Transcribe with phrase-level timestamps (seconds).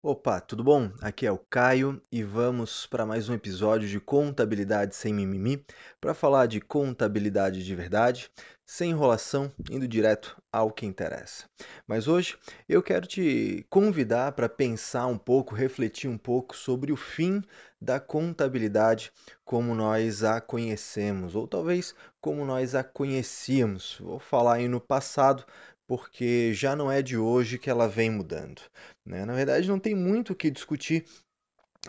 [0.00, 0.92] Opa, tudo bom?
[1.00, 5.64] Aqui é o Caio e vamos para mais um episódio de Contabilidade Sem Mimimi
[6.00, 8.30] para falar de contabilidade de verdade,
[8.64, 11.46] sem enrolação, indo direto ao que interessa.
[11.84, 12.38] Mas hoje
[12.68, 17.42] eu quero te convidar para pensar um pouco, refletir um pouco sobre o fim
[17.80, 19.10] da contabilidade
[19.44, 23.98] como nós a conhecemos, ou talvez como nós a conhecíamos.
[24.00, 25.44] Vou falar aí no passado
[25.88, 28.60] porque já não é de hoje que ela vem mudando.
[29.04, 29.24] Né?
[29.24, 31.06] Na verdade, não tem muito o que discutir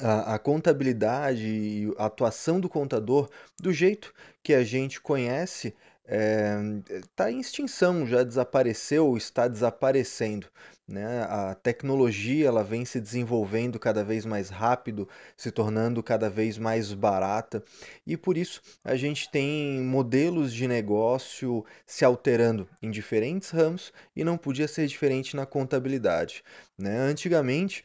[0.00, 3.28] a, a, contabilidade e a atuação do contador
[3.60, 5.74] do jeito que a gente conhece
[6.08, 10.46] está eh, em extinção, já desapareceu, está desaparecendo.
[10.88, 11.22] Né?
[11.24, 16.94] A tecnologia ela vem se desenvolvendo cada vez mais rápido, se tornando cada vez mais
[16.94, 17.62] barata,
[18.06, 24.24] e por isso a gente tem modelos de negócio se alterando em diferentes ramos e
[24.24, 26.42] não podia ser diferente na contabilidade.
[26.78, 26.98] Né?
[26.98, 27.84] Antigamente,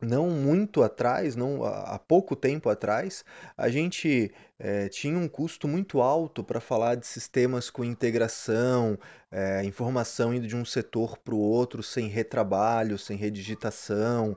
[0.00, 3.24] não muito atrás, não há pouco tempo atrás,
[3.56, 8.98] a gente eh, tinha um custo muito alto para falar de sistemas com integração,
[9.30, 14.36] eh, informação indo de um setor para o outro sem retrabalho, sem redigitação,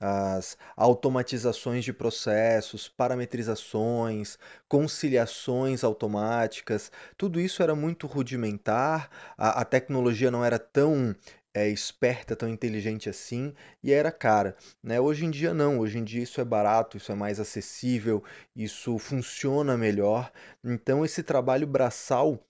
[0.00, 10.30] as automatizações de processos, parametrizações, conciliações automáticas, tudo isso era muito rudimentar, a, a tecnologia
[10.30, 11.14] não era tão
[11.54, 14.56] é, esperta, tão inteligente assim, e era cara.
[14.82, 15.00] Né?
[15.00, 18.22] Hoje em dia não, hoje em dia isso é barato, isso é mais acessível,
[18.56, 20.32] isso funciona melhor.
[20.64, 22.44] Então esse trabalho braçal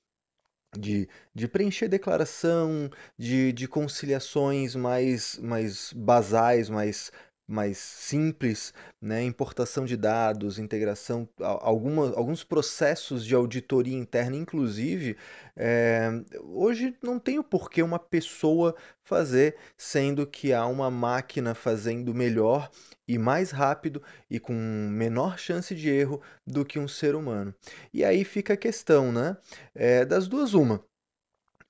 [0.77, 7.13] de, de preencher declaração, de, de conciliações mais, mais basais, mais
[7.47, 9.23] mais simples, né?
[9.23, 15.17] importação de dados, integração, alguma, alguns processos de auditoria interna, inclusive,
[15.57, 16.09] é,
[16.43, 22.71] hoje não tem o porquê uma pessoa fazer, sendo que há uma máquina fazendo melhor
[23.07, 27.55] e mais rápido e com menor chance de erro do que um ser humano.
[27.93, 29.37] E aí fica a questão, né?
[29.75, 30.83] É, das duas, uma.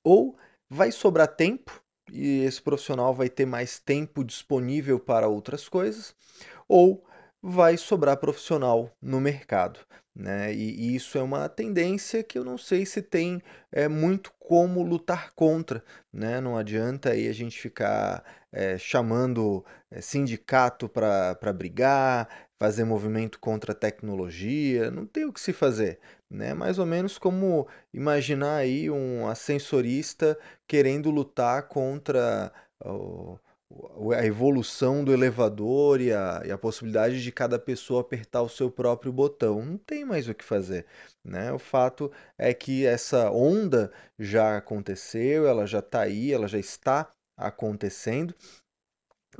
[0.05, 0.37] Ou
[0.69, 6.15] vai sobrar tempo e esse profissional vai ter mais tempo disponível para outras coisas,
[6.69, 7.05] ou
[7.43, 9.81] vai sobrar profissional no mercado.
[10.15, 10.55] Né?
[10.55, 14.83] E, e, isso é uma tendência que eu não sei se tem é, muito como
[14.83, 15.85] lutar contra.
[16.13, 16.41] Né?
[16.41, 22.29] Não adianta aí a gente ficar é, chamando é, sindicato para brigar,
[22.59, 25.99] fazer movimento contra a tecnologia, não tem o que se fazer.
[26.35, 26.53] Né?
[26.53, 30.37] Mais ou menos como imaginar aí um ascensorista
[30.67, 32.53] querendo lutar contra
[32.85, 33.39] o
[34.17, 38.71] a evolução do elevador e a, e a, possibilidade de cada pessoa apertar o seu
[38.71, 39.65] próprio botão.
[39.65, 40.87] Não tem mais o que fazer.
[41.25, 41.51] Né?
[41.51, 47.11] O fato é que essa onda já aconteceu, ela já está aí, ela já está
[47.37, 48.33] acontecendo.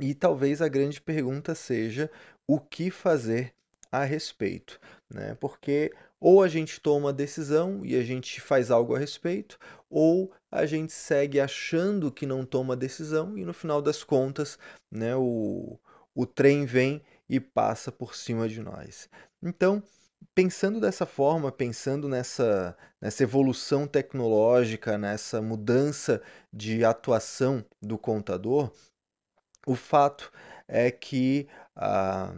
[0.01, 2.11] E talvez a grande pergunta seja
[2.45, 3.53] o que fazer
[3.91, 4.79] a respeito.
[5.09, 5.35] Né?
[5.35, 9.59] Porque ou a gente toma decisão e a gente faz algo a respeito,
[9.89, 14.57] ou a gente segue achando que não toma decisão e no final das contas,
[14.91, 15.79] né, o,
[16.13, 19.09] o trem vem e passa por cima de nós.
[19.41, 19.83] Então,
[20.33, 26.21] pensando dessa forma, pensando nessa, nessa evolução tecnológica, nessa mudança
[26.51, 28.71] de atuação do contador,
[29.65, 30.31] o fato
[30.67, 32.33] é que ah,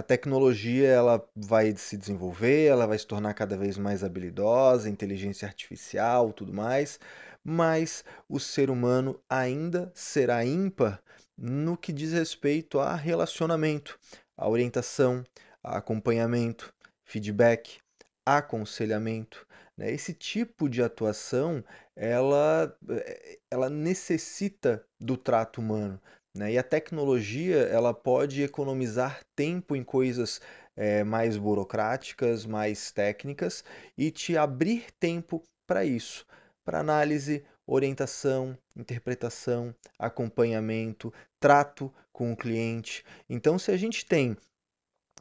[0.00, 5.46] a tecnologia ela vai se desenvolver, ela vai se tornar cada vez mais habilidosa, inteligência
[5.46, 6.98] artificial, tudo mais,
[7.44, 11.02] mas o ser humano ainda será ímpar
[11.36, 13.98] no que diz respeito a relacionamento,
[14.38, 15.22] a orientação,
[15.62, 16.72] a acompanhamento,
[17.04, 17.78] feedback,
[18.24, 19.46] aconselhamento.
[19.76, 19.92] Né?
[19.92, 21.62] Esse tipo de atuação
[21.94, 26.00] ela, eh, ela necessita do trato humano.
[26.34, 26.52] Né?
[26.52, 30.40] E a tecnologia ela pode economizar tempo em coisas
[30.76, 33.64] é, mais burocráticas, mais técnicas
[33.98, 36.26] e te abrir tempo para isso,
[36.64, 43.04] para análise, orientação, interpretação, acompanhamento, trato com o cliente.
[43.28, 44.36] Então, se a gente tem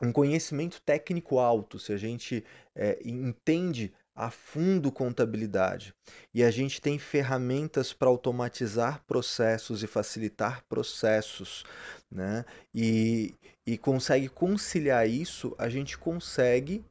[0.02, 2.44] um conhecimento técnico alto, se a gente
[2.76, 5.94] é, entende a fundo contabilidade
[6.34, 11.64] e a gente tem ferramentas para automatizar processos e facilitar processos,
[12.12, 12.44] né?
[12.76, 13.34] E,
[13.66, 16.84] e consegue conciliar isso, a gente consegue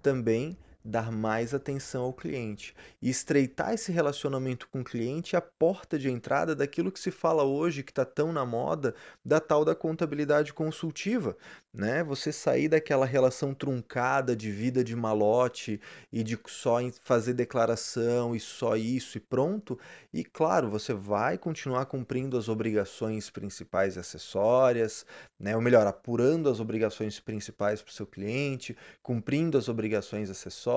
[0.00, 0.56] também
[0.86, 2.74] dar mais atenção ao cliente.
[3.02, 7.10] E estreitar esse relacionamento com o cliente é a porta de entrada daquilo que se
[7.10, 8.94] fala hoje, que está tão na moda,
[9.24, 11.36] da tal da contabilidade consultiva.
[11.74, 12.04] Né?
[12.04, 15.80] Você sair daquela relação truncada de vida de malote
[16.12, 19.78] e de só fazer declaração e só isso e pronto.
[20.12, 25.04] E claro, você vai continuar cumprindo as obrigações principais e acessórias,
[25.38, 25.56] né?
[25.56, 30.75] ou melhor, apurando as obrigações principais para o seu cliente, cumprindo as obrigações acessórias,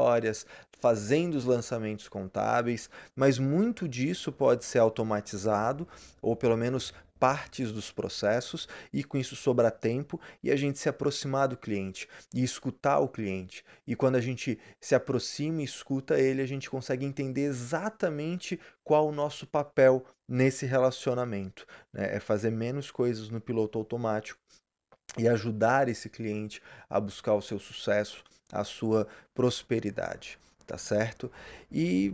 [0.80, 5.88] fazendo os lançamentos contábeis, mas muito disso pode ser automatizado,
[6.22, 10.88] ou pelo menos partes dos processos e com isso sobrar tempo e a gente se
[10.88, 13.64] aproximar do cliente e escutar o cliente.
[13.86, 19.08] E quando a gente se aproxima e escuta ele, a gente consegue entender exatamente qual
[19.08, 21.66] o nosso papel nesse relacionamento.
[21.92, 22.16] Né?
[22.16, 24.40] É fazer menos coisas no piloto automático
[25.18, 31.32] e ajudar esse cliente a buscar o seu sucesso, a sua prosperidade, tá certo?
[31.72, 32.14] E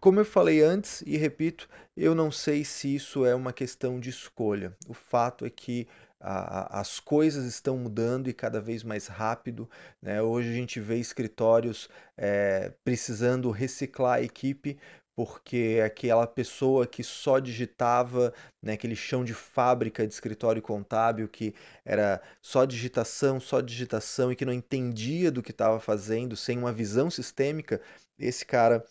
[0.00, 4.10] como eu falei antes e repito, eu não sei se isso é uma questão de
[4.10, 4.72] escolha.
[4.86, 5.88] O fato é que
[6.20, 9.68] a, as coisas estão mudando e cada vez mais rápido.
[10.02, 10.20] Né?
[10.22, 14.78] Hoje a gente vê escritórios é, precisando reciclar a equipe
[15.18, 18.32] porque aquela pessoa que só digitava,
[18.62, 24.36] né, aquele chão de fábrica de escritório contábil que era só digitação, só digitação e
[24.36, 27.80] que não entendia do que estava fazendo, sem uma visão sistêmica,
[28.16, 28.84] esse cara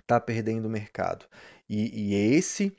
[0.00, 1.26] está perdendo o mercado.
[1.68, 2.72] E, e é esse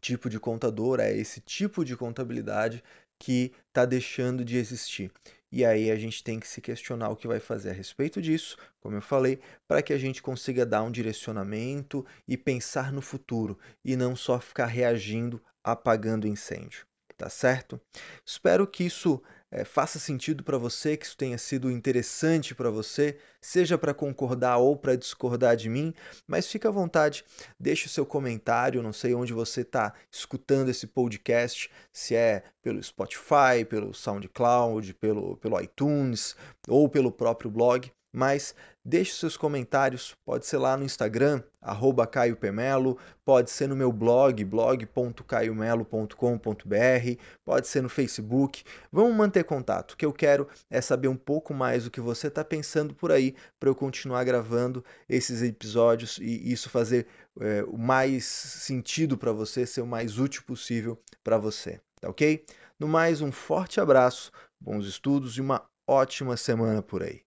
[0.00, 2.84] tipo de contador, é esse tipo de contabilidade
[3.18, 5.10] que está deixando de existir.
[5.52, 8.56] E aí a gente tem que se questionar o que vai fazer a respeito disso,
[8.80, 13.58] como eu falei, para que a gente consiga dar um direcionamento e pensar no futuro
[13.84, 16.86] e não só ficar reagindo, apagando incêndio.
[17.16, 17.78] Tá certo?
[18.24, 23.18] Espero que isso é, faça sentido para você, que isso tenha sido interessante para você,
[23.40, 25.92] seja para concordar ou para discordar de mim,
[26.26, 27.24] mas fica à vontade,
[27.58, 32.82] deixe o seu comentário, não sei onde você está escutando esse podcast, se é pelo
[32.82, 36.36] Spotify, pelo SoundCloud, pelo, pelo iTunes
[36.68, 38.54] ou pelo próprio blog, mas
[38.84, 43.92] deixe seus comentários, pode ser lá no Instagram, arroba Caio Pemelo, pode ser no meu
[43.92, 48.64] blog, blog.caiomelo.com.br, pode ser no Facebook.
[48.90, 49.92] Vamos manter contato.
[49.92, 53.12] O que eu quero é saber um pouco mais do que você está pensando por
[53.12, 57.06] aí para eu continuar gravando esses episódios e isso fazer
[57.40, 61.80] é, o mais sentido para você, ser o mais útil possível para você.
[62.00, 62.44] Tá ok?
[62.78, 67.22] No mais, um forte abraço, bons estudos e uma ótima semana por aí.